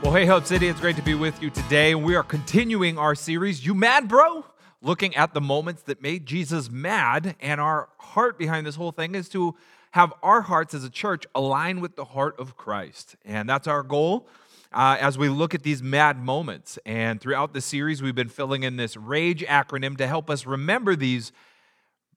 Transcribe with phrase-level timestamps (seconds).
[0.00, 1.96] Well, hey, Hope City, it's great to be with you today.
[1.96, 4.44] We are continuing our series, You Mad Bro?
[4.80, 7.34] Looking at the moments that made Jesus mad.
[7.40, 9.56] And our heart behind this whole thing is to
[9.90, 13.16] have our hearts as a church align with the heart of Christ.
[13.24, 14.28] And that's our goal
[14.72, 16.78] uh, as we look at these mad moments.
[16.86, 20.94] And throughout the series, we've been filling in this RAGE acronym to help us remember
[20.94, 21.32] these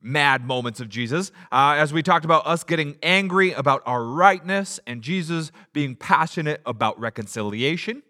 [0.02, 1.32] mad moments of Jesus.
[1.52, 6.62] Uh, as we talked about us getting angry about our rightness and Jesus being passionate
[6.66, 8.04] about reconciliation.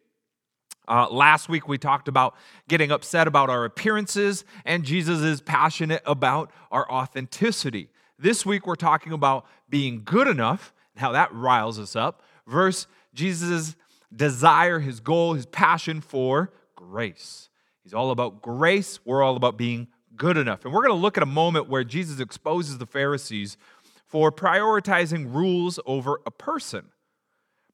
[0.88, 2.36] Uh, last week we talked about
[2.68, 7.90] getting upset about our appearances, and Jesus is passionate about our authenticity.
[8.18, 12.88] This week we're talking about being good enough and how that riles us up, versus
[13.14, 13.76] Jesus'
[14.14, 17.50] desire, his goal, his passion for grace.
[17.84, 19.88] He's all about grace, we're all about being
[20.22, 20.64] good enough.
[20.66, 23.58] And we're going to look at a moment where Jesus exposes the Pharisees
[24.06, 26.90] for prioritizing rules over a person.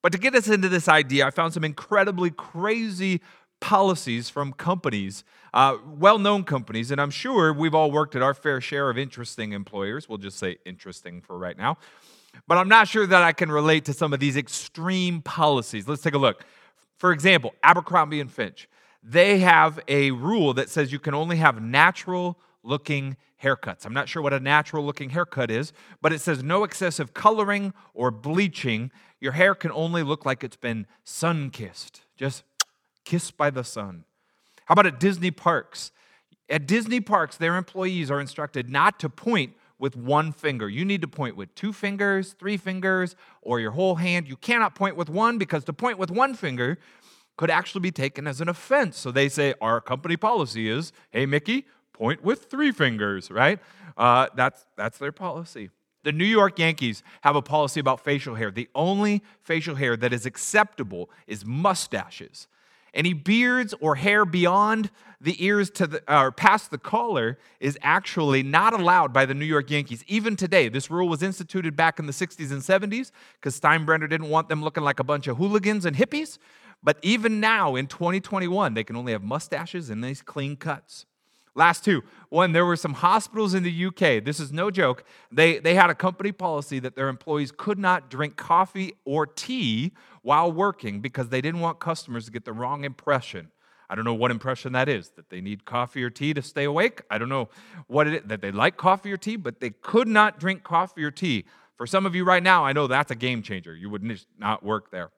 [0.01, 3.19] But to get us into this idea, I found some incredibly crazy
[3.59, 8.33] policies from companies, uh, well known companies, and I'm sure we've all worked at our
[8.33, 10.07] fair share of interesting employers.
[10.07, 11.77] We'll just say interesting for right now.
[12.47, 15.85] But I'm not sure that I can relate to some of these extreme policies.
[15.85, 16.45] Let's take a look.
[16.95, 18.69] For example, Abercrombie and Fitch
[19.09, 23.85] they have a rule that says you can only have natural looking haircuts.
[23.85, 27.73] I'm not sure what a natural looking haircut is, but it says no excessive coloring
[27.93, 28.91] or bleaching.
[29.21, 32.43] Your hair can only look like it's been sun kissed, just
[33.05, 34.03] kissed by the sun.
[34.65, 35.91] How about at Disney parks?
[36.49, 40.67] At Disney parks, their employees are instructed not to point with one finger.
[40.67, 44.27] You need to point with two fingers, three fingers, or your whole hand.
[44.27, 46.77] You cannot point with one because to point with one finger
[47.37, 48.97] could actually be taken as an offense.
[48.97, 53.59] So they say, Our company policy is, hey, Mickey, point with three fingers, right?
[53.95, 55.69] Uh, that's, that's their policy.
[56.03, 58.51] The New York Yankees have a policy about facial hair.
[58.51, 62.47] The only facial hair that is acceptable is mustaches.
[62.93, 68.41] Any beards or hair beyond the ears to the, or past the collar is actually
[68.43, 70.03] not allowed by the New York Yankees.
[70.07, 74.29] Even today, this rule was instituted back in the 60s and 70s because Steinbrenner didn't
[74.29, 76.37] want them looking like a bunch of hooligans and hippies.
[76.87, 81.05] But even now in 2021, they can only have mustaches and these clean cuts.
[81.53, 82.01] Last two.
[82.29, 84.23] One, there were some hospitals in the UK.
[84.23, 85.03] This is no joke.
[85.29, 89.91] They, they had a company policy that their employees could not drink coffee or tea
[90.21, 93.51] while working because they didn't want customers to get the wrong impression.
[93.89, 96.63] I don't know what impression that is, that they need coffee or tea to stay
[96.63, 97.01] awake.
[97.11, 97.49] I don't know
[97.87, 101.03] what it is, that they like coffee or tea, but they could not drink coffee
[101.03, 101.43] or tea.
[101.75, 103.75] For some of you right now, I know that's a game changer.
[103.75, 104.09] You would
[104.39, 105.11] not work there.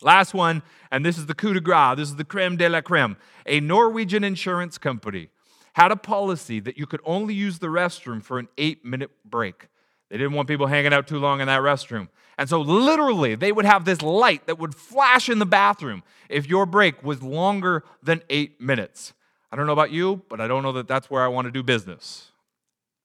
[0.00, 2.80] Last one, and this is the coup de grace, this is the creme de la
[2.80, 3.16] creme.
[3.46, 5.28] A Norwegian insurance company
[5.72, 9.68] had a policy that you could only use the restroom for an eight minute break.
[10.10, 12.08] They didn't want people hanging out too long in that restroom.
[12.38, 16.48] And so, literally, they would have this light that would flash in the bathroom if
[16.48, 19.12] your break was longer than eight minutes.
[19.50, 21.50] I don't know about you, but I don't know that that's where I want to
[21.50, 22.30] do business.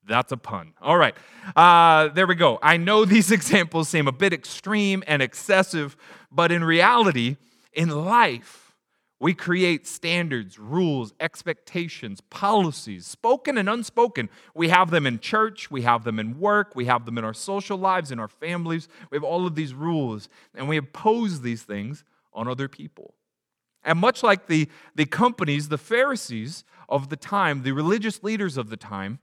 [0.05, 0.73] That's a pun.
[0.81, 1.15] All right.
[1.55, 2.59] Uh, there we go.
[2.61, 5.95] I know these examples seem a bit extreme and excessive,
[6.33, 7.37] but in reality,
[7.73, 8.63] in life,
[9.19, 14.29] we create standards, rules, expectations, policies, spoken and unspoken.
[14.53, 17.33] We have them in church, we have them in work, we have them in our
[17.33, 18.89] social lives, in our families.
[19.11, 23.13] We have all of these rules, and we impose these things on other people.
[23.85, 28.69] And much like the, the companies, the Pharisees of the time, the religious leaders of
[28.69, 29.19] the time,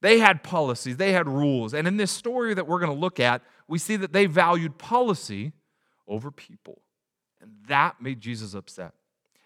[0.00, 1.72] they had policies, they had rules.
[1.72, 4.78] And in this story that we're going to look at, we see that they valued
[4.78, 5.52] policy
[6.06, 6.82] over people.
[7.40, 8.92] And that made Jesus upset.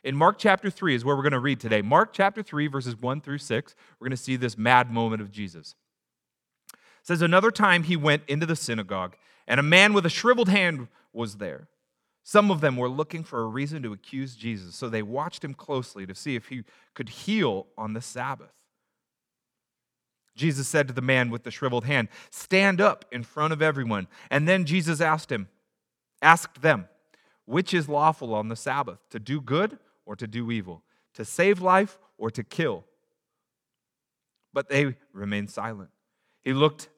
[0.03, 1.83] In Mark chapter 3 is where we're going to read today.
[1.83, 5.31] Mark chapter 3, verses 1 through 6, we're going to see this mad moment of
[5.31, 5.75] Jesus.
[6.73, 9.17] It says, Another time he went into the synagogue,
[9.47, 11.69] and a man with a shriveled hand was there.
[12.23, 15.55] Some of them were looking for a reason to accuse Jesus, so they watched him
[15.55, 16.63] closely to see if he
[16.95, 18.53] could heal on the Sabbath.
[20.35, 24.07] Jesus said to the man with the shriveled hand, Stand up in front of everyone.
[24.31, 25.49] And then Jesus asked him,
[26.23, 26.89] asked them,
[27.45, 30.83] Which is lawful on the Sabbath, to do good or to do evil,
[31.15, 32.85] to save life or to kill?
[34.53, 35.91] But they remained silent.
[36.43, 36.89] He looked,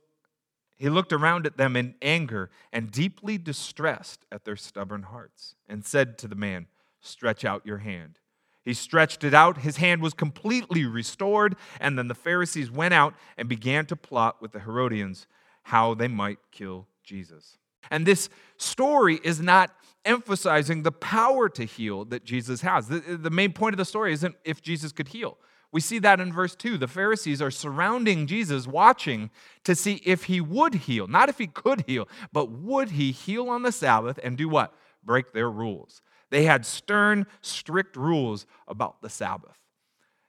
[0.77, 5.85] he looked around at them in anger and deeply distressed at their stubborn hearts, and
[5.85, 6.67] said to the man,
[7.01, 8.19] Stretch out your hand.
[8.65, 9.59] He stretched it out.
[9.59, 11.57] His hand was completely restored.
[11.81, 15.27] And then the Pharisees went out and began to plot with the Herodians
[15.65, 17.59] how they might kill Jesus.
[17.91, 19.71] And this story is not
[20.05, 22.89] emphasizing the power to heal that Jesus has.
[22.89, 25.39] The, the, main point of the story isn't if Jesus could heal.
[25.71, 26.77] We see that in verse 2.
[26.77, 29.31] The Pharisees are surrounding Jesus, watching
[29.65, 31.07] to see if he would heal.
[31.07, 34.75] Not if he could heal, but would he heal on the Sabbath and do what?
[35.03, 36.03] Break their rules.
[36.31, 39.59] They had stern, strict rules about the Sabbath.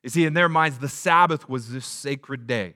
[0.01, 2.75] You see, in their minds, the Sabbath was this sacred day.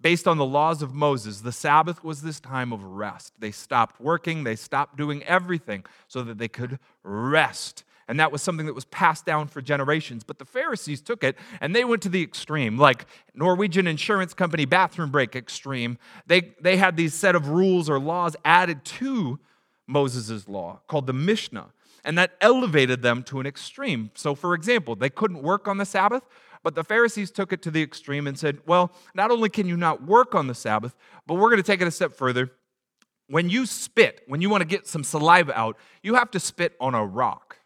[0.00, 3.32] Based on the laws of Moses, the Sabbath was this time of rest.
[3.38, 7.84] They stopped working, they stopped doing everything so that they could rest.
[8.08, 10.22] And that was something that was passed down for generations.
[10.22, 14.64] But the Pharisees took it and they went to the extreme, like Norwegian insurance company
[14.64, 15.98] bathroom break extreme.
[16.26, 19.40] They, they had these set of rules or laws added to
[19.86, 21.72] Moses' law called the Mishnah.
[22.04, 24.12] And that elevated them to an extreme.
[24.14, 26.22] So, for example, they couldn't work on the Sabbath,
[26.66, 29.76] but the Pharisees took it to the extreme and said, well, not only can you
[29.76, 32.50] not work on the Sabbath, but we're going to take it a step further.
[33.28, 36.74] When you spit, when you want to get some saliva out, you have to spit
[36.80, 37.58] on a rock.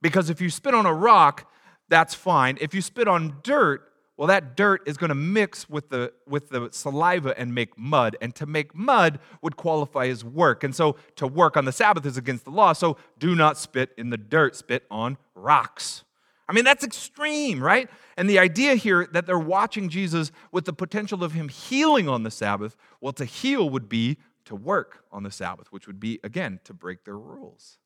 [0.00, 1.52] Because if you spit on a rock,
[1.90, 2.56] that's fine.
[2.62, 3.82] If you spit on dirt,
[4.16, 8.16] well, that dirt is going to mix with the, with the saliva and make mud.
[8.22, 10.64] And to make mud would qualify as work.
[10.64, 12.72] And so to work on the Sabbath is against the law.
[12.72, 16.04] So do not spit in the dirt, spit on rocks.
[16.50, 17.88] I mean, that's extreme, right?
[18.16, 22.24] And the idea here that they're watching Jesus with the potential of him healing on
[22.24, 26.18] the Sabbath, well, to heal would be to work on the Sabbath, which would be,
[26.24, 27.78] again, to break their rules,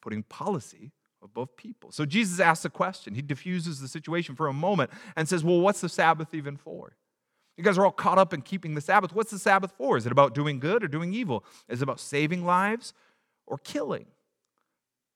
[0.00, 0.92] putting policy
[1.22, 1.92] above people.
[1.92, 3.14] So Jesus asks a question.
[3.14, 6.96] He diffuses the situation for a moment and says, Well, what's the Sabbath even for?
[7.58, 9.14] You guys are all caught up in keeping the Sabbath.
[9.14, 9.98] What's the Sabbath for?
[9.98, 11.44] Is it about doing good or doing evil?
[11.68, 12.94] Is it about saving lives
[13.46, 14.06] or killing?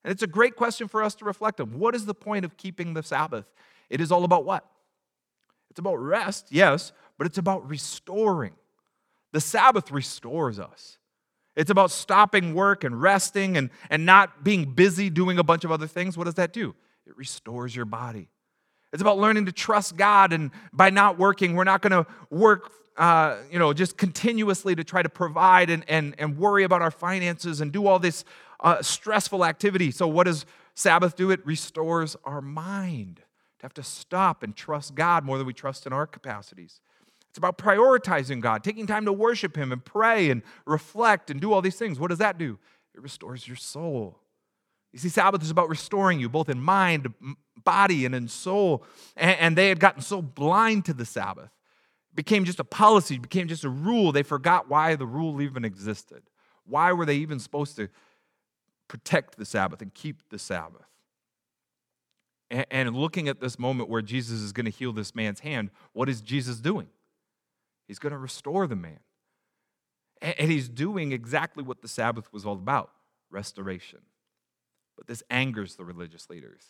[0.04, 1.78] And it's a great question for us to reflect on.
[1.78, 3.44] What is the point of keeping the Sabbath?
[3.88, 4.64] It is all about what?
[5.70, 8.54] It's about rest, yes, but it's about restoring.
[9.32, 10.98] The Sabbath restores us.
[11.54, 15.70] It's about stopping work and resting and, and not being busy doing a bunch of
[15.70, 16.16] other things.
[16.16, 16.74] What does that do?
[17.06, 18.28] It restores your body.
[18.92, 22.72] It's about learning to trust God, and by not working, we're not going to work,
[23.00, 26.90] uh, you know, just continuously to try to provide and, and, and worry about our
[26.90, 28.26] finances and do all this
[28.60, 29.90] uh, stressful activity.
[29.90, 30.44] So, what does
[30.74, 31.30] Sabbath do?
[31.30, 33.22] It restores our mind
[33.58, 36.82] to have to stop and trust God more than we trust in our capacities.
[37.30, 41.54] It's about prioritizing God, taking time to worship Him and pray and reflect and do
[41.54, 41.98] all these things.
[41.98, 42.58] What does that do?
[42.94, 44.18] It restores your soul.
[44.92, 47.14] You see, Sabbath is about restoring you, both in mind,
[47.64, 48.84] body, and in soul.
[49.16, 51.50] And, they had gotten so blind to the Sabbath.
[52.14, 54.12] Became just a policy, became just a rule.
[54.12, 56.22] They forgot why the rule even existed.
[56.64, 57.88] Why were they even supposed to
[58.88, 60.86] protect the Sabbath and keep the Sabbath?
[62.50, 66.08] And looking at this moment where Jesus is going to heal this man's hand, what
[66.08, 66.88] is Jesus doing?
[67.86, 68.98] He's going to restore the man.
[70.20, 72.90] And he's doing exactly what the Sabbath was all about
[73.30, 74.00] restoration.
[74.96, 76.62] But this angers the religious leaders.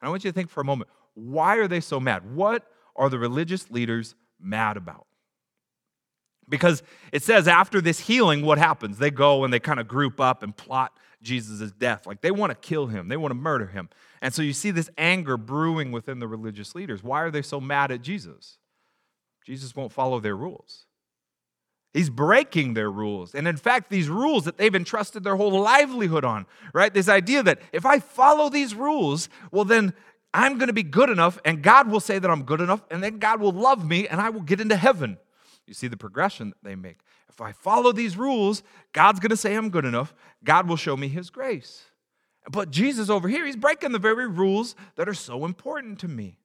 [0.00, 2.34] And I want you to think for a moment why are they so mad?
[2.34, 5.06] What are the religious leaders mad about?
[6.48, 6.82] Because
[7.12, 8.98] it says after this healing, what happens?
[8.98, 10.92] They go and they kind of group up and plot
[11.22, 12.06] Jesus' death.
[12.06, 13.88] Like they want to kill him, they want to murder him.
[14.20, 17.02] And so you see this anger brewing within the religious leaders.
[17.02, 18.58] Why are they so mad at Jesus?
[19.44, 20.86] Jesus won't follow their rules.
[21.92, 23.34] He's breaking their rules.
[23.34, 26.92] And in fact, these rules that they've entrusted their whole livelihood on, right?
[26.92, 29.94] This idea that if I follow these rules, well, then
[30.34, 33.02] I'm going to be good enough, and God will say that I'm good enough, and
[33.02, 35.16] then God will love me, and I will get into heaven.
[35.64, 36.98] You see the progression that they make.
[37.28, 40.12] If I follow these rules, God's going to say I'm good enough.
[40.42, 41.84] God will show me his grace.
[42.50, 46.36] But Jesus over here, he's breaking the very rules that are so important to me.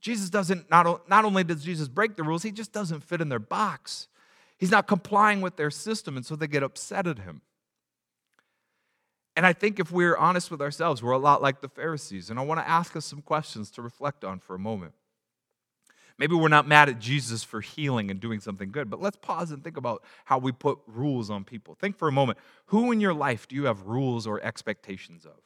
[0.00, 3.28] Jesus doesn't, not, not only does Jesus break the rules, he just doesn't fit in
[3.28, 4.06] their box.
[4.56, 7.42] He's not complying with their system, and so they get upset at him.
[9.36, 12.30] And I think if we're honest with ourselves, we're a lot like the Pharisees.
[12.30, 14.94] And I want to ask us some questions to reflect on for a moment.
[16.18, 19.50] Maybe we're not mad at Jesus for healing and doing something good, but let's pause
[19.50, 21.74] and think about how we put rules on people.
[21.74, 25.36] Think for a moment who in your life do you have rules or expectations of?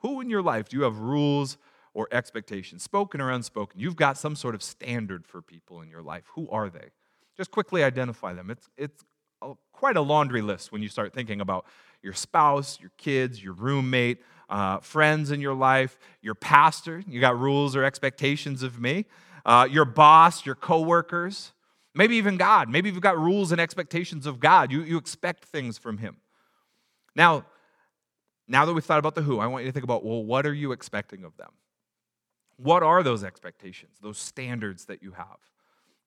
[0.00, 1.56] Who in your life do you have rules
[1.94, 3.80] or expectations, spoken or unspoken.
[3.80, 6.24] You've got some sort of standard for people in your life.
[6.34, 6.90] Who are they?
[7.36, 8.50] Just quickly identify them.
[8.50, 9.04] It's, it's
[9.42, 11.64] a, quite a laundry list when you start thinking about
[12.02, 14.18] your spouse, your kids, your roommate,
[14.48, 17.02] uh, friends in your life, your pastor.
[17.06, 19.06] You got rules or expectations of me.
[19.44, 21.52] Uh, your boss, your coworkers,
[21.94, 22.68] maybe even God.
[22.68, 24.70] Maybe you've got rules and expectations of God.
[24.70, 26.18] You, you expect things from Him.
[27.16, 27.46] Now,
[28.46, 30.44] now that we've thought about the who, I want you to think about well, what
[30.44, 31.50] are you expecting of them?
[32.56, 35.38] What are those expectations, those standards that you have?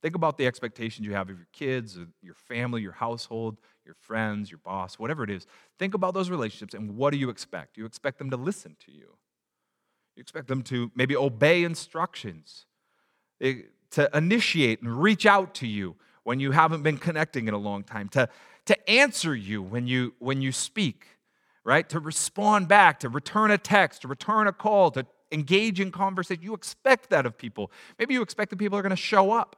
[0.03, 4.51] Think about the expectations you have of your kids, your family, your household, your friends,
[4.51, 5.47] your boss, whatever it is.
[5.79, 7.77] Think about those relationships and what do you expect?
[7.77, 9.15] You expect them to listen to you.
[10.17, 12.65] You expect them to maybe obey instructions,
[13.39, 17.57] eh, to initiate and reach out to you when you haven't been connecting in a
[17.57, 18.27] long time, to,
[18.65, 21.07] to answer you when you, when you speak.
[21.63, 21.87] right?
[21.89, 26.43] To respond back, to return a text, to return a call, to engage in conversation.
[26.43, 27.71] You expect that of people.
[27.97, 29.55] Maybe you expect that people are going to show up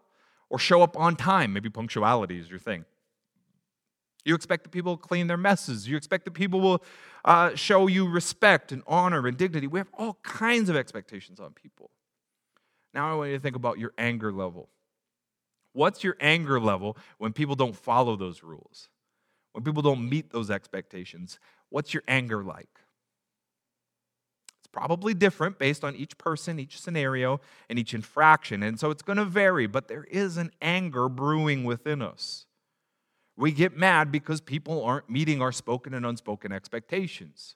[0.49, 1.53] or show up on time.
[1.53, 2.85] Maybe punctuality is your thing.
[4.25, 5.87] You expect that people will clean their messes.
[5.87, 6.83] You expect that people will
[7.23, 9.67] uh, show you respect and honor and dignity.
[9.67, 11.91] We have all kinds of expectations on people.
[12.93, 14.69] Now I want you to think about your anger level.
[15.73, 18.89] What's your anger level when people don't follow those rules?
[19.51, 21.37] When people don't meet those expectations?
[21.69, 22.75] What's your anger like?
[24.75, 27.39] Probably different based on each person, each scenario,
[27.70, 28.62] and each infraction.
[28.62, 32.46] And so it's going to vary, but there is an anger brewing within us.
[33.38, 37.55] We get mad because people aren't meeting our spoken and unspoken expectations.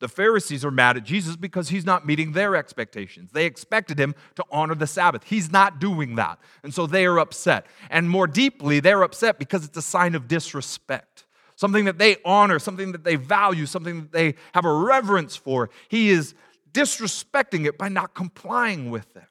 [0.00, 3.32] The Pharisees are mad at Jesus because he's not meeting their expectations.
[3.32, 5.24] They expected him to honor the Sabbath.
[5.24, 6.38] He's not doing that.
[6.62, 7.66] And so they are upset.
[7.90, 11.26] And more deeply, they're upset because it's a sign of disrespect.
[11.54, 15.70] Something that they honor, something that they value, something that they have a reverence for.
[15.88, 16.34] He is
[16.76, 19.24] disrespecting it by not complying with it.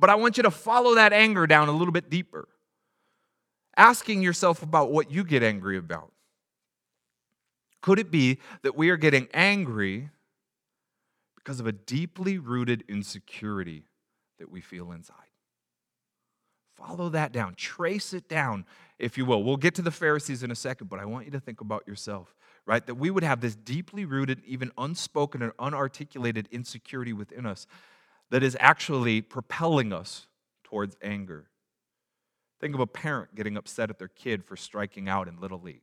[0.00, 2.48] But I want you to follow that anger down a little bit deeper
[3.78, 6.12] asking yourself about what you get angry about.
[7.80, 10.10] Could it be that we are getting angry
[11.36, 13.84] because of a deeply rooted insecurity
[14.40, 15.14] that we feel inside?
[16.74, 18.66] Follow that down, trace it down,
[18.98, 19.42] if you will.
[19.42, 21.86] We'll get to the Pharisees in a second, but I want you to think about
[21.86, 22.34] yourself,
[22.68, 22.86] right?
[22.86, 27.66] That we would have this deeply rooted, even unspoken and unarticulated insecurity within us
[28.30, 30.26] that is actually propelling us
[30.64, 31.46] towards anger.
[32.60, 35.80] Think of a parent getting upset at their kid for striking out in Little League.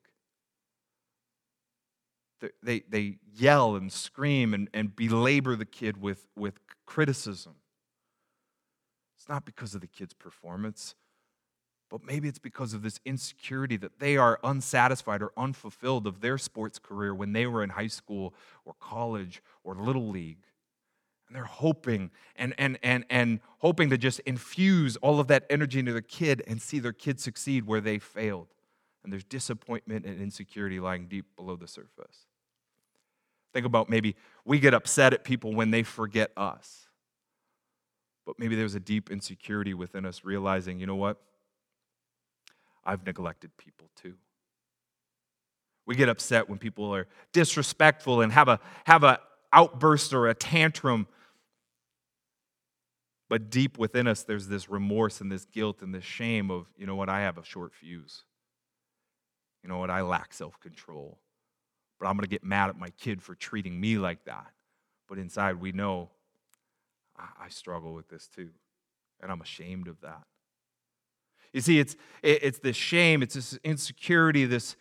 [2.62, 7.56] They, they yell and scream and, and belabor the kid with, with criticism.
[9.18, 10.94] It's not because of the kid's performance,
[11.90, 16.38] but maybe it's because of this insecurity that they are unsatisfied or unfulfilled of their
[16.38, 18.34] sports career when they were in high school
[18.66, 20.46] or college or Little League.
[21.28, 25.80] And they're hoping and, and, and, and hoping to just infuse all of that energy
[25.80, 28.48] into their kid and see their kid succeed where they failed.
[29.04, 32.26] And there's disappointment and insecurity lying deep below the surface.
[33.54, 36.88] Think about maybe we get upset at people when they forget us.
[38.26, 41.22] But maybe there's a deep insecurity within us realizing, you know what?
[42.86, 44.16] I've neglected people too.
[45.86, 49.20] We get upset when people are disrespectful and have a have a
[49.54, 51.08] outburst or a tantrum
[53.28, 56.86] but deep within us, there's this remorse and this guilt and this shame of, you
[56.86, 58.24] know what, I have a short fuse.
[59.64, 61.18] You know what, I lack self control.
[62.00, 64.48] But I'm going to get mad at my kid for treating me like that.
[65.08, 66.10] But inside, we know
[67.18, 68.50] I struggle with this too.
[69.22, 70.24] And I'm ashamed of that.
[71.56, 74.76] You see, it's, it's this shame, it's this insecurity, this,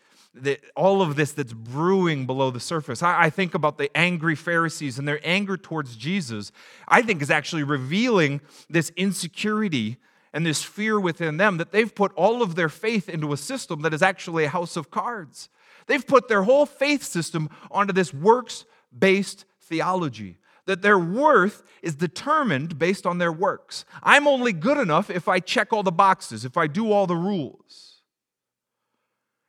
[0.74, 3.00] all of this that's brewing below the surface.
[3.00, 6.50] I, I think about the angry Pharisees and their anger towards Jesus,
[6.88, 9.98] I think is actually revealing this insecurity
[10.32, 13.82] and this fear within them that they've put all of their faith into a system
[13.82, 15.48] that is actually a house of cards.
[15.86, 18.64] They've put their whole faith system onto this works
[18.98, 20.38] based theology.
[20.66, 23.84] That their worth is determined based on their works.
[24.02, 27.16] I'm only good enough if I check all the boxes, if I do all the
[27.16, 28.00] rules.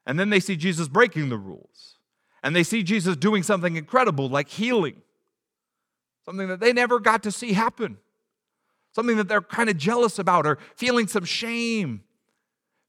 [0.05, 1.95] And then they see Jesus breaking the rules.
[2.43, 5.01] And they see Jesus doing something incredible like healing,
[6.25, 7.97] something that they never got to see happen,
[8.91, 12.03] something that they're kind of jealous about or feeling some shame,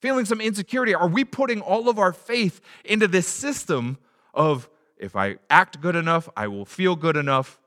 [0.00, 0.94] feeling some insecurity.
[0.94, 3.96] Are we putting all of our faith into this system
[4.34, 4.68] of
[4.98, 7.58] if I act good enough, I will feel good enough,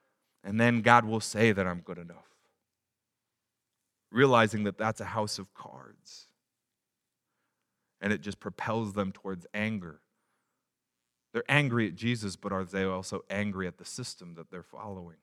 [0.49, 2.25] and then God will say that I'm good enough?
[4.11, 6.25] Realizing that that's a house of cards
[8.01, 9.99] and it just propels them towards anger.
[11.33, 15.17] They're angry at Jesus, but are they also angry at the system that they're following?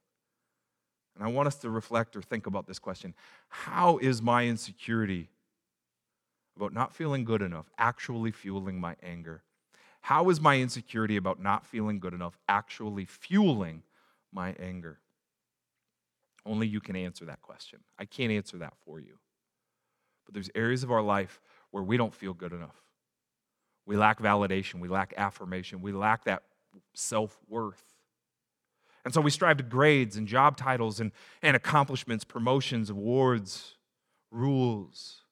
[1.17, 3.13] And I want us to reflect or think about this question
[3.49, 5.29] How is my insecurity
[6.55, 9.43] about not feeling good enough actually fueling my anger?
[10.03, 13.83] How is my insecurity about not feeling good enough actually fueling
[14.33, 15.01] my anger?
[16.47, 17.81] Only you can answer that question.
[17.99, 19.19] I can't answer that for you.
[20.25, 21.41] But there's areas of our life
[21.73, 22.77] where we don't feel good enough.
[23.85, 26.43] We lack validation, we lack affirmation, we lack that
[26.95, 27.83] self worth.
[29.05, 31.13] And so we strive to grades and job titles and,
[31.43, 33.77] and accomplishments, promotions, awards,
[34.33, 35.23] rules.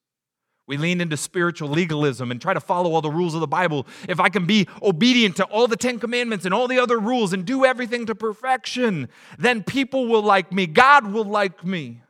[0.66, 3.87] We lean into spiritual legalism and try to follow all the rules of the Bible.
[4.09, 7.35] If I can be obedient to all the Ten Commandments and all the other rules
[7.35, 10.66] and do everything to perfection, then people will like me.
[10.66, 12.00] God will like me.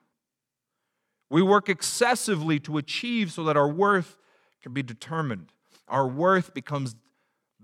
[1.31, 4.17] We work excessively to achieve so that our worth
[4.63, 5.49] can be determined.
[5.89, 6.95] Our worth becomes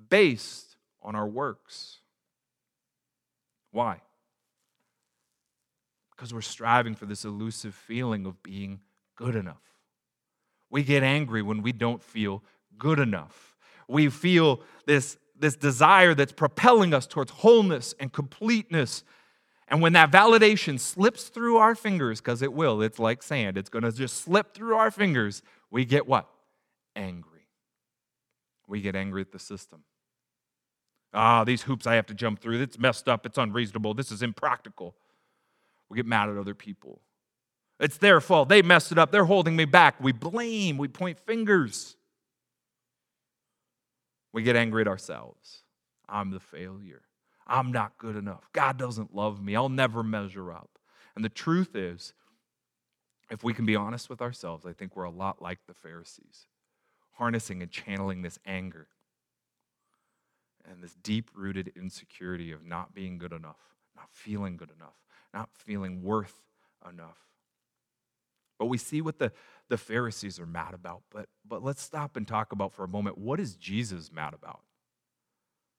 [0.09, 2.01] based on our works.
[3.71, 4.01] Why?
[6.11, 8.81] Because we're striving for this elusive feeling of being
[9.15, 9.70] good enough.
[10.71, 12.43] We get angry when we don't feel
[12.79, 13.57] good enough.
[13.89, 19.03] We feel this, this desire that's propelling us towards wholeness and completeness.
[19.69, 23.69] And when that validation slips through our fingers, because it will, it's like sand, it's
[23.69, 26.29] going to just slip through our fingers, we get what?
[26.95, 27.47] Angry.
[28.69, 29.83] We get angry at the system.
[31.13, 34.23] Ah, these hoops I have to jump through, it's messed up, it's unreasonable, this is
[34.23, 34.95] impractical.
[35.89, 37.01] We get mad at other people.
[37.81, 38.51] It's their fault.
[38.51, 39.11] They messed it up.
[39.11, 40.01] They're holding me back.
[40.01, 41.97] We blame, we point fingers.
[44.33, 45.63] We get angry at ourselves.
[46.09, 47.03] I'm the failure.
[47.47, 48.49] I'm not good enough.
[48.53, 49.57] God doesn't love me.
[49.57, 50.79] I'll never measure up.
[51.17, 52.13] And the truth is,
[53.31, 56.47] if we can be honest with ourselves, I think we're a lot like the Pharisees,
[57.13, 58.89] harnessing and channeling this anger
[60.71, 63.61] and this deep rooted insecurity of not being good enough,
[63.97, 64.97] not feeling good enough,
[65.33, 66.43] not feeling worth
[66.89, 67.30] enough.
[68.61, 69.33] But we see what the,
[69.71, 71.01] the Pharisees are mad about.
[71.11, 74.61] But, but let's stop and talk about for a moment what is Jesus mad about?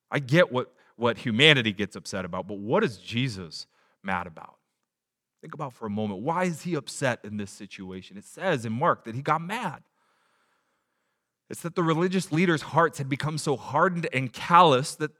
[0.09, 3.67] I get what, what humanity gets upset about, but what is Jesus
[4.01, 4.55] mad about?
[5.41, 8.17] Think about for a moment why is he upset in this situation?
[8.17, 9.83] It says in Mark that he got mad.
[11.51, 15.11] It's that the religious leaders' hearts had become so hardened and callous that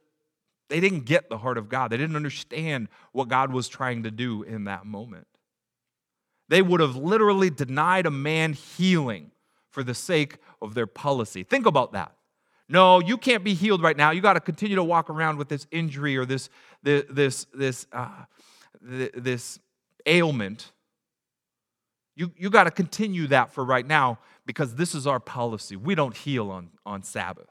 [0.67, 1.91] they didn't get the heart of God.
[1.91, 5.27] They didn't understand what God was trying to do in that moment.
[6.51, 9.31] They would have literally denied a man healing
[9.69, 11.43] for the sake of their policy.
[11.43, 12.11] Think about that.
[12.67, 14.11] No, you can't be healed right now.
[14.11, 16.49] You got to continue to walk around with this injury or this
[16.83, 18.25] this this this, uh,
[18.81, 19.59] this
[20.05, 20.73] ailment.
[22.17, 25.77] You you got to continue that for right now because this is our policy.
[25.77, 27.47] We don't heal on on Sabbath.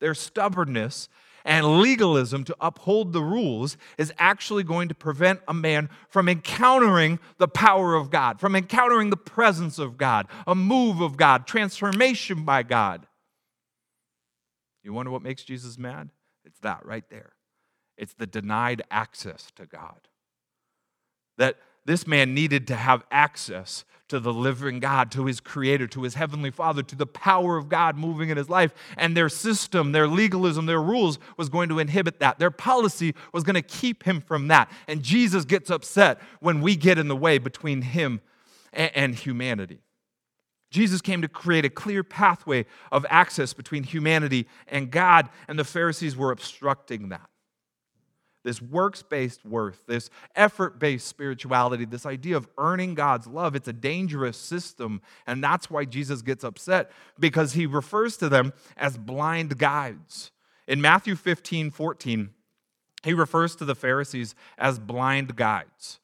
[0.00, 1.10] Their stubbornness
[1.46, 7.20] and legalism to uphold the rules is actually going to prevent a man from encountering
[7.38, 12.44] the power of God, from encountering the presence of God, a move of God, transformation
[12.44, 13.06] by God.
[14.82, 16.10] You wonder what makes Jesus mad?
[16.44, 17.32] It's that right there.
[17.96, 20.08] It's the denied access to God.
[21.38, 21.56] That
[21.86, 26.14] this man needed to have access to the living God, to his creator, to his
[26.14, 28.72] heavenly father, to the power of God moving in his life.
[28.96, 32.38] And their system, their legalism, their rules was going to inhibit that.
[32.38, 34.70] Their policy was going to keep him from that.
[34.86, 38.20] And Jesus gets upset when we get in the way between him
[38.72, 39.80] and humanity.
[40.70, 45.64] Jesus came to create a clear pathway of access between humanity and God, and the
[45.64, 47.28] Pharisees were obstructing that
[48.46, 53.56] this works based worth, this effort based spirituality, this idea of earning God's love.
[53.56, 55.02] It's a dangerous system.
[55.26, 60.30] And that's why Jesus gets upset because he refers to them as blind guides.
[60.68, 62.30] In Matthew 15 14,
[63.02, 65.98] he refers to the Pharisees as blind guides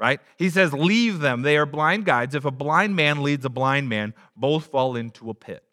[0.00, 0.20] right?
[0.36, 2.36] He says, Leave them, they are blind guides.
[2.36, 5.64] If a blind man leads a blind man, both fall into a pit.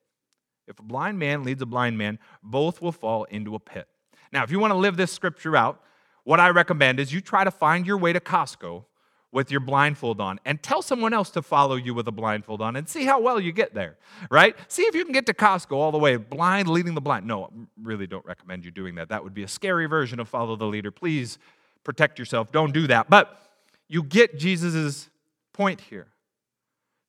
[0.66, 3.88] If a blind man leads a blind man, both will fall into a pit.
[4.32, 5.84] Now, if you want to live this scripture out,
[6.26, 8.84] what I recommend is you try to find your way to Costco
[9.32, 12.76] with your blindfold on and tell someone else to follow you with a blindfold on
[12.76, 13.98] and see how well you get there,
[14.32, 14.56] right?
[14.68, 17.28] See if you can get to Costco all the way blind, leading the blind.
[17.28, 17.50] No,
[17.82, 19.10] really don't recommend you doing that.
[19.10, 20.90] That would be a scary version of follow the leader.
[20.90, 21.38] Please
[21.84, 22.52] protect yourself.
[22.52, 23.10] Don't do that.
[23.10, 23.40] But
[23.88, 25.10] you get Jesus'
[25.54, 26.08] point here.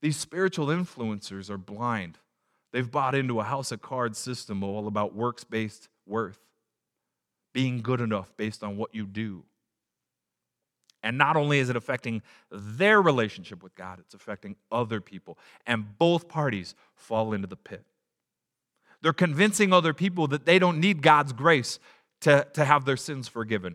[0.02, 2.18] These spiritual influencers are blind.
[2.72, 6.38] They've bought into a house of cards system all about works based worth
[7.56, 9.42] being good enough based on what you do.
[11.02, 15.38] And not only is it affecting their relationship with God, it's affecting other people.
[15.66, 17.86] And both parties fall into the pit.
[19.00, 21.78] They're convincing other people that they don't need God's grace
[22.20, 23.74] to, to have their sins forgiven.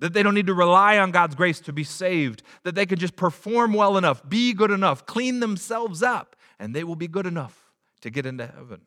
[0.00, 2.42] That they don't need to rely on God's grace to be saved.
[2.64, 6.82] That they can just perform well enough, be good enough, clean themselves up, and they
[6.82, 8.80] will be good enough to get into heaven.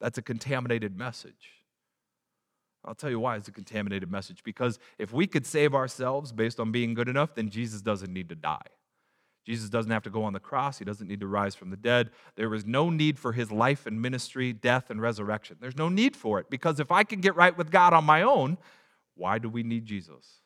[0.00, 1.59] That's a contaminated message.
[2.84, 4.42] I'll tell you why it's a contaminated message.
[4.42, 8.28] Because if we could save ourselves based on being good enough, then Jesus doesn't need
[8.30, 8.66] to die.
[9.46, 10.78] Jesus doesn't have to go on the cross.
[10.78, 12.10] He doesn't need to rise from the dead.
[12.36, 15.56] There is no need for his life and ministry, death and resurrection.
[15.60, 18.22] There's no need for it because if I can get right with God on my
[18.22, 18.58] own,
[19.14, 20.40] why do we need Jesus?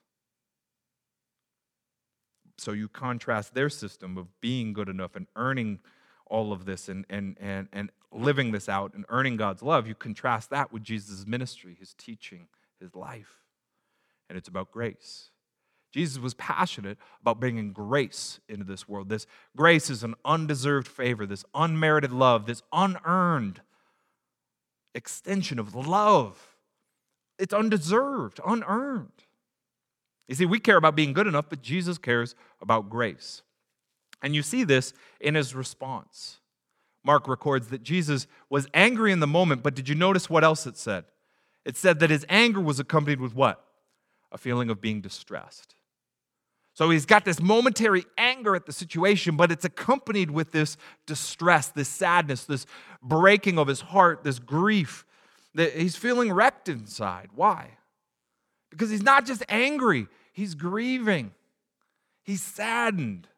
[2.56, 5.80] So you contrast their system of being good enough and earning
[6.26, 9.94] all of this and, and, and, and living this out and earning God's love, you
[9.94, 12.46] contrast that with Jesus' ministry, his teaching,
[12.80, 13.42] his life.
[14.28, 15.30] And it's about grace.
[15.92, 19.08] Jesus was passionate about bringing grace into this world.
[19.08, 23.60] This grace is an undeserved favor, this unmerited love, this unearned
[24.94, 26.54] extension of love
[27.38, 29.24] it's undeserved, unearned.
[30.28, 33.42] You see, we care about being good enough, but Jesus cares about grace.
[34.22, 36.38] And you see this in his response.
[37.04, 40.66] Mark records that Jesus was angry in the moment, but did you notice what else
[40.66, 41.04] it said?
[41.64, 43.64] It said that his anger was accompanied with what?
[44.32, 45.74] A feeling of being distressed.
[46.72, 51.68] So he's got this momentary anger at the situation, but it's accompanied with this distress,
[51.68, 52.66] this sadness, this
[53.00, 55.06] breaking of his heart, this grief
[55.54, 57.28] that he's feeling wrecked inside.
[57.34, 57.78] Why?
[58.70, 61.32] Because he's not just angry, he's grieving,
[62.24, 63.28] he's saddened.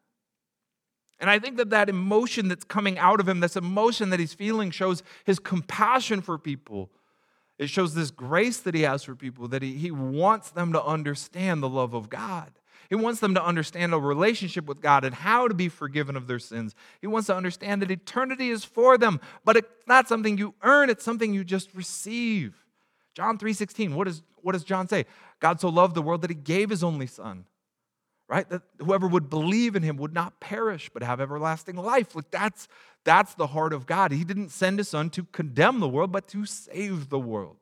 [1.19, 4.35] And I think that that emotion that's coming out of him, this emotion that he's
[4.35, 6.91] feeling, shows his compassion for people.
[7.59, 10.85] It shows this grace that he has for people, that he, he wants them to
[10.85, 12.53] understand the love of God.
[12.89, 16.27] He wants them to understand a relationship with God and how to be forgiven of
[16.27, 16.75] their sins.
[17.01, 20.91] He wants to understand that eternity is for them, but it's not something you earn,
[20.91, 22.55] it's something you just receive.
[23.15, 25.07] John 3:16, what, is, what does John say?
[25.41, 27.47] God so loved the world that he gave his only son.
[28.29, 28.49] Right?
[28.51, 32.17] That whoever would believe in him would not perish, but have everlasting life.
[32.17, 32.67] Like that's,
[33.05, 34.11] that's the heart of God.
[34.11, 37.57] He didn't send his son to condemn the world, but to save the world.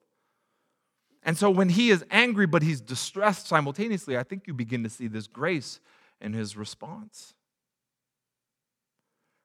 [1.23, 4.91] And so when he is angry, but he's distressed simultaneously, I think you begin to
[4.91, 5.81] see this grace
[6.21, 7.35] in his response.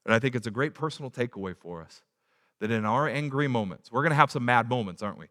[0.06, 2.02] And I think it's a great personal takeaway for us
[2.60, 5.28] that in our angry moments, we're going to have some mad moments, aren't we?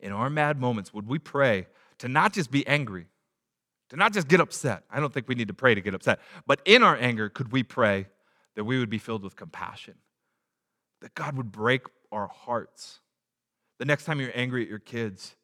[0.00, 1.66] In our mad moments, would we pray
[1.98, 3.06] to not just be angry,
[3.90, 4.84] to not just get upset?
[4.90, 6.20] I don't think we need to pray to get upset.
[6.46, 8.06] But in our anger, could we pray
[8.54, 9.94] that we would be filled with compassion?
[11.00, 13.00] That God would break our hearts
[13.78, 15.36] the next time you're angry at your kids,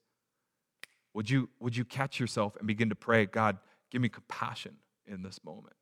[1.14, 3.58] would you, would you catch yourself and begin to pray, God,
[3.90, 4.74] give me compassion
[5.06, 5.74] in this moment?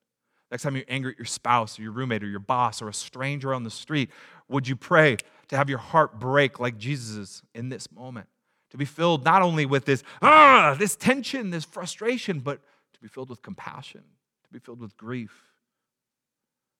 [0.51, 2.95] Next time you're angry at your spouse or your roommate or your boss or a
[2.95, 4.11] stranger on the street,
[4.49, 5.17] would you pray
[5.49, 8.29] to have your heart break like Jesus in this moment?
[8.73, 12.59] To be filled not only with this, ah, this tension, this frustration, but
[12.95, 14.01] to be filled with compassion,
[14.45, 15.45] to be filled with grief,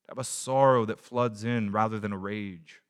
[0.05, 2.81] to have a sorrow that floods in rather than a rage.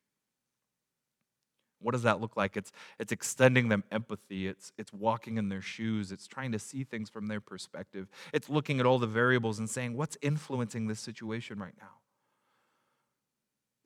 [1.80, 2.56] What does that look like?
[2.56, 4.46] It's, it's extending them empathy.
[4.46, 6.12] It's, it's walking in their shoes.
[6.12, 8.06] It's trying to see things from their perspective.
[8.32, 11.96] It's looking at all the variables and saying, what's influencing this situation right now?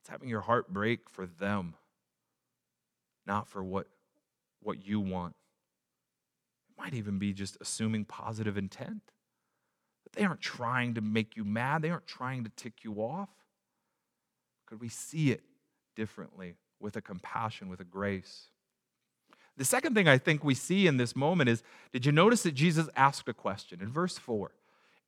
[0.03, 1.73] It's having your heart break for them,
[3.27, 3.87] not for what,
[4.67, 5.35] what you want.
[6.71, 9.03] It might even be just assuming positive intent.
[10.05, 13.31] That they aren't trying to make you mad, they aren't trying to tick you off.
[14.67, 15.43] Could we see it
[15.95, 16.57] differently?
[16.81, 18.49] with a compassion, with a grace.
[19.57, 22.53] The second thing I think we see in this moment is did you notice that
[22.53, 24.51] Jesus asked a question in verse 4?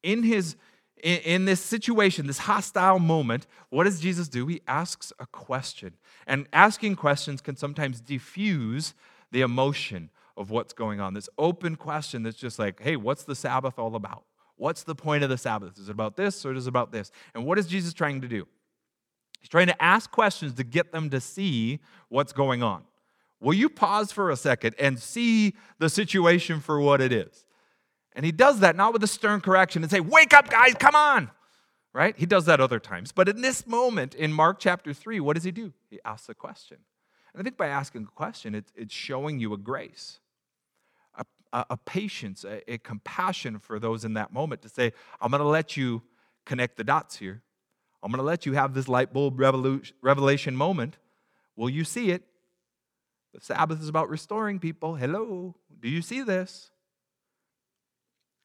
[0.03, 0.57] In his
[1.01, 4.49] in this situation, this hostile moment, what does Jesus do?
[4.49, 5.95] He asks a question.
[6.27, 8.95] And asking questions can sometimes diffuse
[9.31, 11.15] the emotion of what's going on.
[11.15, 14.25] This open question that's just like, hey, what's the Sabbath all about?
[14.57, 15.79] What's the point of the Sabbath?
[15.79, 17.11] Is it about this or is it about this?
[17.35, 18.47] And what is Jesus trying to do?
[19.41, 22.83] He's trying to ask questions to get them to see what's going on.
[23.41, 27.45] Will you pause for a second and see the situation for what it is?
[28.15, 30.97] And he does that not with a stern correction and say, Wake up, guys, come
[30.97, 31.31] on.
[31.95, 32.17] Right?
[32.17, 33.13] He does that other times.
[33.13, 35.73] But in this moment, in Mark chapter 3, what does he do?
[35.89, 36.79] He asks a question.
[37.39, 40.19] And I think by asking a question, it's, it's showing you a grace,
[41.17, 45.31] a, a, a patience, a, a compassion for those in that moment to say, I'm
[45.31, 46.03] going to let you
[46.45, 47.43] connect the dots here.
[48.03, 50.97] I'm going to let you have this light bulb revelation moment.
[51.55, 52.25] Will you see it?
[53.33, 54.97] The Sabbath is about restoring people.
[54.97, 56.73] Hello, do you see this?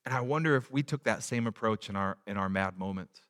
[0.05, 3.21] And I wonder if we took that same approach in our, in our mad moments.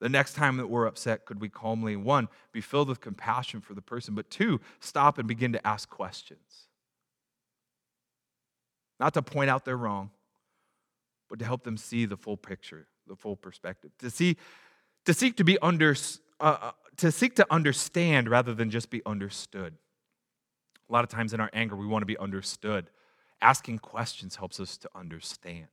[0.00, 3.74] The next time that we're upset, could we calmly, one, be filled with compassion for
[3.74, 6.66] the person, but two, stop and begin to ask questions?
[8.98, 10.10] Not to point out they're wrong,
[11.28, 13.90] but to help them see the full picture, the full perspective.
[13.98, 14.36] To see
[15.06, 15.96] to seek to be under,
[16.40, 19.74] uh, uh, to seek to understand rather than just be understood.
[20.88, 22.90] A lot of times in our anger, we want to be understood.
[23.40, 25.68] Asking questions helps us to understand.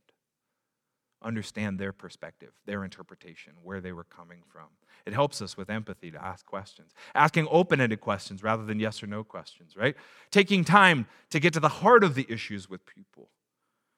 [1.24, 4.68] Understand their perspective, their interpretation, where they were coming from.
[5.06, 6.94] It helps us with empathy to ask questions.
[7.16, 9.96] Asking open ended questions rather than yes or no questions, right?
[10.30, 13.30] Taking time to get to the heart of the issues with people.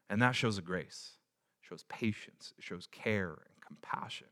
[0.10, 1.12] And that shows a grace,
[1.62, 4.28] shows patience, it shows care and compassion.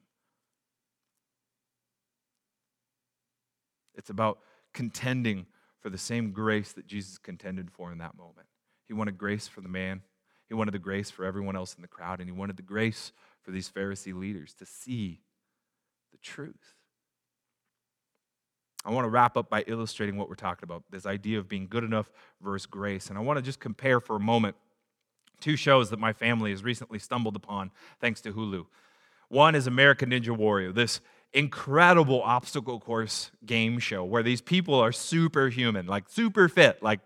[3.95, 4.39] It's about
[4.73, 5.47] contending
[5.81, 8.47] for the same grace that Jesus contended for in that moment.
[8.85, 10.01] He wanted grace for the man,
[10.47, 13.11] he wanted the grace for everyone else in the crowd, and he wanted the grace
[13.43, 15.21] for these Pharisee leaders to see
[16.11, 16.75] the truth.
[18.85, 21.67] I want to wrap up by illustrating what we're talking about this idea of being
[21.67, 22.09] good enough
[22.41, 23.09] versus grace.
[23.09, 24.55] And I want to just compare for a moment
[25.41, 28.65] two shows that my family has recently stumbled upon thanks to Hulu.
[29.27, 31.01] One is American Ninja Warrior, this
[31.33, 37.01] incredible obstacle course game show where these people are superhuman, like super fit, like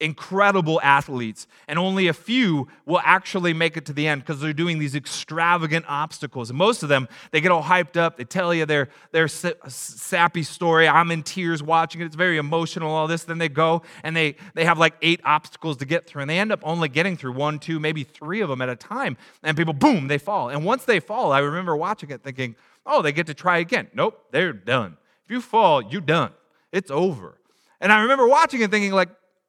[0.00, 4.52] incredible athletes, and only a few will actually make it to the end because they're
[4.52, 6.50] doing these extravagant obstacles.
[6.50, 8.16] And most of them, they get all hyped up.
[8.16, 10.86] They tell you their, their sappy story.
[10.86, 12.04] I'm in tears watching it.
[12.04, 13.24] It's very emotional, all this.
[13.24, 16.38] Then they go and they, they have like eight obstacles to get through, and they
[16.38, 19.16] end up only getting through one, two, maybe three of them at a time.
[19.42, 20.48] And people, boom, they fall.
[20.48, 22.54] And once they fall, I remember watching it thinking,
[22.86, 23.88] oh, they get to try again.
[23.92, 24.96] Nope, they're done.
[25.24, 26.32] If you fall, you're done.
[26.72, 27.38] It's over.
[27.80, 29.08] And I remember watching it thinking, like,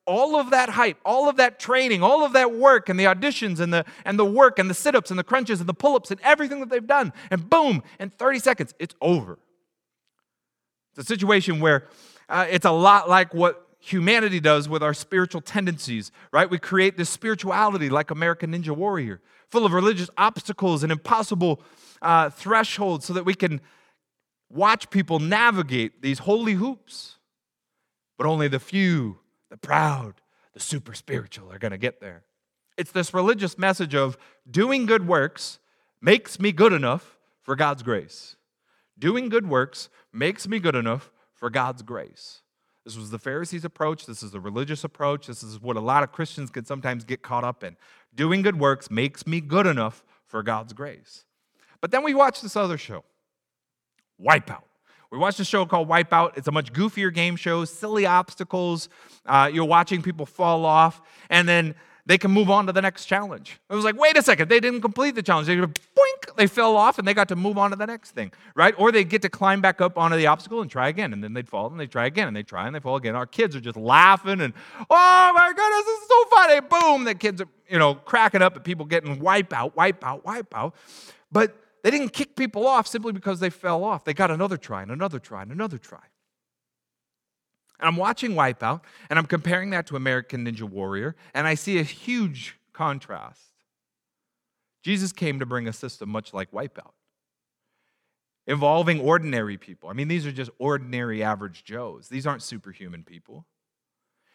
[0.10, 3.60] all of that hype, all of that training, all of that work and the auditions
[3.60, 5.96] and the, and the work and the sit ups and the crunches and the pull
[5.96, 9.38] ups and everything that they've done, and boom, in 30 seconds, it's over.
[10.92, 11.88] It's a situation where
[12.28, 16.50] uh, it's a lot like what humanity does with our spiritual tendencies, right?
[16.50, 21.62] We create this spirituality like American Ninja Warrior, full of religious obstacles and impossible
[22.02, 23.62] uh, thresholds so that we can
[24.50, 27.18] watch people navigate these holy hoops.
[28.18, 29.20] But only the few
[29.50, 30.16] the proud,
[30.54, 32.24] the super spiritual are going to get there.
[32.78, 34.18] It's this religious message of
[34.50, 35.60] doing good works
[36.02, 38.36] makes me good enough for God's grace.
[38.98, 42.42] Doing good works makes me good enough for God's grace.
[42.86, 44.06] This was the Pharisees' approach.
[44.06, 45.28] This is the religious approach.
[45.28, 47.76] This is what a lot of Christians can sometimes get caught up in.
[48.16, 51.26] Doing good works makes me good enough for God's grace.
[51.82, 53.04] But then we watch this other show,
[54.22, 54.64] Wipeout.
[55.12, 56.38] We watched a show called Wipeout.
[56.38, 58.90] It's a much goofier game show, silly obstacles.
[59.26, 61.74] Uh, you're watching people fall off, and then
[62.06, 63.60] they can move on to the next challenge.
[63.70, 65.48] It was like, wait a second, they didn't complete the challenge.
[65.48, 68.32] They boink, they fell off, and they got to move on to the next thing,
[68.56, 68.74] right?
[68.78, 71.34] Or they get to climb back up onto the obstacle and try again, and then
[71.34, 73.16] they'd fall and they try again, and they try and they fall again.
[73.16, 74.54] Our kids are just laughing and,
[74.90, 76.60] oh my goodness, this is so funny.
[76.62, 80.24] Boom, the kids are, you know, cracking up at people getting wipe out, wipe out,
[80.24, 80.76] wipe out.
[81.32, 84.04] But they didn't kick people off simply because they fell off.
[84.04, 86.04] They got another try and another try and another try.
[87.80, 91.80] And I'm watching Wipeout and I'm comparing that to American Ninja Warrior, and I see
[91.80, 93.42] a huge contrast.
[94.84, 96.92] Jesus came to bring a system much like Wipeout,
[98.48, 99.90] involving ordinary people.
[99.90, 103.46] I mean, these are just ordinary average Joes, these aren't superhuman people.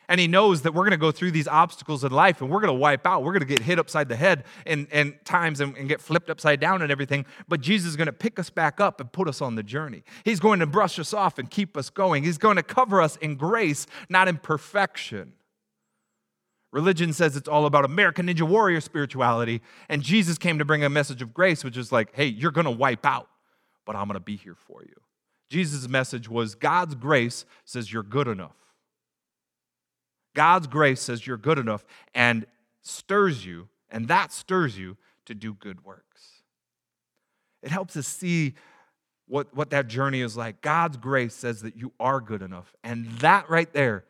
[0.09, 2.61] And he knows that we're going to go through these obstacles in life and we're
[2.61, 3.23] going to wipe out.
[3.23, 6.31] We're going to get hit upside the head and, and times and, and get flipped
[6.31, 7.25] upside down and everything.
[7.49, 10.03] But Jesus is going to pick us back up and put us on the journey.
[10.25, 12.25] He's going to brush us off and keep us going.
[12.25, 15.33] He's going to cover us in grace, not in perfection.
[16.75, 19.63] Religion says it's all about American Ninja Warrior spirituality.
[19.89, 22.65] And Jesus came to bring a message of grace, which is like, hey, you're going
[22.65, 23.29] to wipe out,
[23.87, 24.95] but I'm going to be here for you.
[25.51, 28.57] Jesus' message was God's grace says you're good enough.
[30.35, 32.47] God's grace says you're good enough and
[32.83, 36.43] stirs you, and that stirs you to do good works.
[37.63, 38.55] It helps us see
[39.27, 40.61] what, what that journey is like.
[40.61, 44.05] God's grace says that you are good enough, and that right there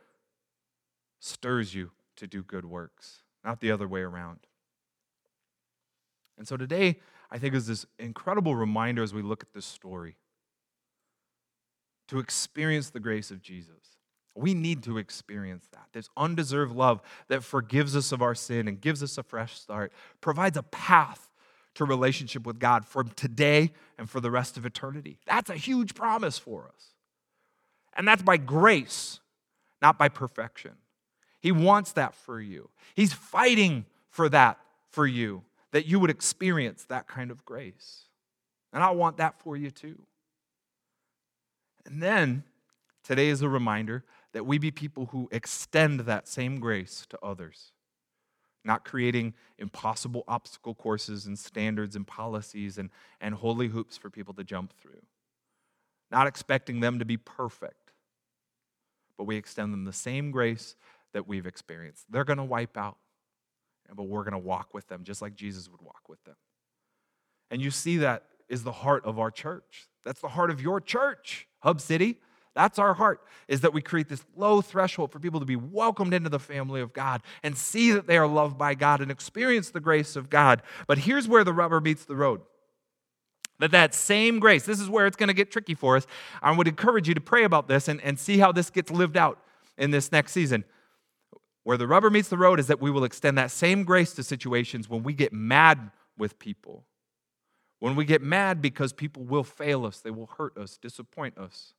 [1.20, 4.40] stirs you to do good works, not the other way around.
[6.36, 10.16] And so today, I think is this incredible reminder as we look at this story
[12.08, 13.98] to experience the grace of Jesus.
[14.34, 15.86] We need to experience that.
[15.92, 19.92] This undeserved love that forgives us of our sin and gives us a fresh start,
[20.20, 21.30] provides a path
[21.74, 25.18] to relationship with God for today and for the rest of eternity.
[25.26, 26.94] That's a huge promise for us.
[27.96, 29.20] And that's by grace,
[29.80, 30.72] not by perfection.
[31.40, 32.70] He wants that for you.
[32.94, 34.58] He's fighting for that
[34.90, 35.42] for you,
[35.72, 38.04] that you would experience that kind of grace.
[38.72, 40.00] And I want that for you too.
[41.86, 42.44] And then
[43.02, 47.72] today is a reminder that we be people who extend that same grace to others,
[48.64, 54.34] not creating impossible obstacle courses and standards and policies and, and holy hoops for people
[54.34, 55.00] to jump through,
[56.10, 57.92] not expecting them to be perfect,
[59.16, 60.74] but we extend them the same grace
[61.12, 62.04] that we've experienced.
[62.10, 62.98] They're going to wipe out,
[63.94, 66.36] but we're going to walk with them just like Jesus would walk with them.
[67.52, 69.88] And you see that is the heart of our church.
[70.04, 72.18] That's the heart of your church, Hub City.
[72.54, 76.14] That's our heart, is that we create this low threshold for people to be welcomed
[76.14, 79.70] into the family of God and see that they are loved by God and experience
[79.70, 80.62] the grace of God.
[80.86, 82.42] But here's where the rubber meets the road.
[83.58, 86.06] That that same grace, this is where it's going to get tricky for us.
[86.42, 89.16] I would encourage you to pray about this and, and see how this gets lived
[89.16, 89.38] out
[89.76, 90.64] in this next season.
[91.64, 94.22] Where the rubber meets the road is that we will extend that same grace to
[94.22, 96.84] situations when we get mad with people.
[97.80, 101.74] When we get mad because people will fail us, they will hurt us, disappoint us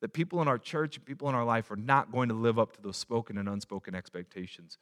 [0.00, 2.58] that people in our church and people in our life are not going to live
[2.58, 4.78] up to those spoken and unspoken expectations.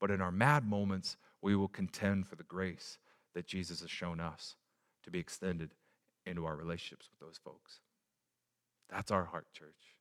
[0.00, 2.98] But in our mad moments, we will contend for the grace
[3.34, 4.56] that Jesus has shown us
[5.04, 5.74] to be extended
[6.26, 7.80] into our relationships with those folks.
[8.88, 9.96] That's our heart, church.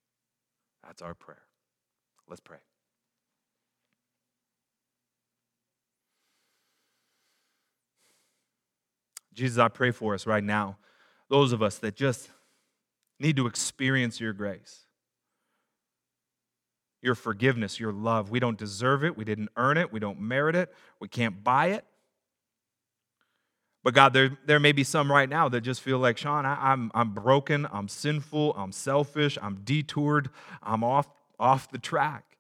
[0.86, 1.42] That's our prayer.
[2.28, 2.58] Let's pray.
[9.34, 10.78] Jesus, I pray for us right now,
[11.30, 12.30] those of us that just
[13.20, 14.86] need to experience your grace,
[17.02, 18.30] your forgiveness, your love.
[18.30, 21.68] We don't deserve it, we didn't earn it, we don't merit it, we can't buy
[21.68, 21.86] it.
[23.84, 26.72] But God, there, there may be some right now that just feel like, Sean, I,
[26.72, 30.30] I'm, I'm broken, I'm sinful, I'm selfish, I'm detoured,
[30.62, 31.08] I'm off,
[31.40, 32.38] off the track.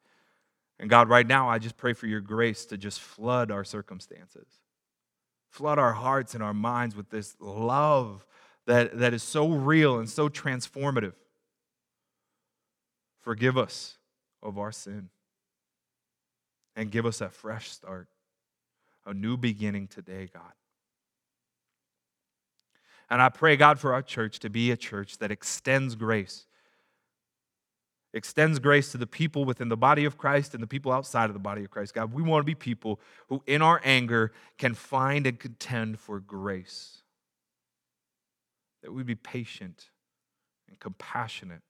[0.79, 4.47] And God, right now, I just pray for your grace to just flood our circumstances.
[5.49, 8.26] Flood our hearts and our minds with this love
[8.67, 11.13] that, that is so real and so transformative.
[13.21, 13.97] Forgive us
[14.43, 15.09] of our sin
[16.75, 18.07] and give us a fresh start,
[19.05, 20.53] a new beginning today, God.
[23.09, 26.45] And I pray, God, for our church to be a church that extends grace
[28.13, 31.33] extends grace to the people within the body of Christ and the people outside of
[31.33, 31.93] the body of Christ.
[31.93, 36.19] God, we want to be people who, in our anger, can find and contend for
[36.19, 37.03] grace.
[38.83, 39.89] That we'd be patient
[40.67, 41.61] and compassionate,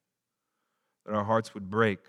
[1.05, 1.99] that our hearts would break.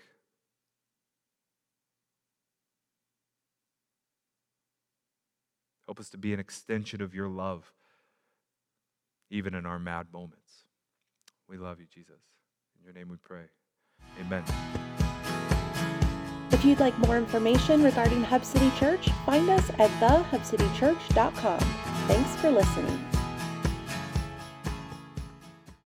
[5.87, 7.73] Help us to be an extension of your love,
[9.31, 10.65] even in our mad moments.
[11.47, 12.21] We love you, Jesus.
[12.77, 13.45] In your name we pray.
[14.19, 14.43] Amen.
[16.51, 21.59] If you'd like more information regarding Hub City Church, find us at thehubcitychurch.com.
[22.07, 23.18] Thanks for listening.